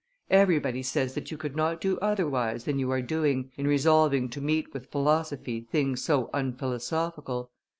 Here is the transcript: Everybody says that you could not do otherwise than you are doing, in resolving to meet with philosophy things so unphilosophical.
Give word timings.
Everybody 0.31 0.81
says 0.81 1.13
that 1.13 1.29
you 1.29 1.37
could 1.37 1.55
not 1.55 1.79
do 1.79 1.99
otherwise 1.99 2.63
than 2.63 2.79
you 2.79 2.89
are 2.89 3.03
doing, 3.03 3.51
in 3.55 3.67
resolving 3.67 4.29
to 4.29 4.41
meet 4.41 4.73
with 4.73 4.89
philosophy 4.89 5.67
things 5.71 6.01
so 6.03 6.31
unphilosophical. 6.33 7.51